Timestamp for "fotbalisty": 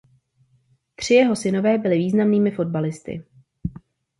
2.51-3.25